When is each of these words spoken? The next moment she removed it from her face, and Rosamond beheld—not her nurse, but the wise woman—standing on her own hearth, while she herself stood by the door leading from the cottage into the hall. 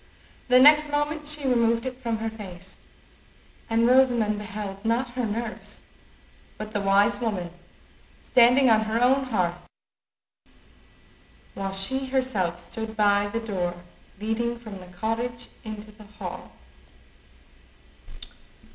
The 0.47 0.59
next 0.59 0.89
moment 0.89 1.27
she 1.27 1.47
removed 1.47 1.85
it 1.85 1.95
from 1.99 2.17
her 2.17 2.29
face, 2.31 2.79
and 3.69 3.85
Rosamond 3.85 4.39
beheld—not 4.39 5.09
her 5.09 5.25
nurse, 5.27 5.83
but 6.57 6.71
the 6.71 6.81
wise 6.81 7.19
woman—standing 7.21 8.67
on 8.67 8.85
her 8.85 8.99
own 8.99 9.25
hearth, 9.25 9.67
while 11.53 11.71
she 11.71 12.07
herself 12.07 12.57
stood 12.59 12.97
by 12.97 13.27
the 13.27 13.39
door 13.41 13.75
leading 14.19 14.57
from 14.57 14.79
the 14.79 14.87
cottage 14.87 15.49
into 15.63 15.91
the 15.91 16.07
hall. 16.17 16.51